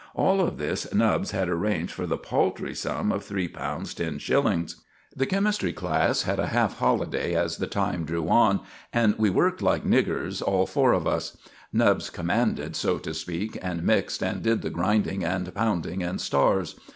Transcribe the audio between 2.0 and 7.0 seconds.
the paltry sum of £3 10_s._ The chemistry class had a half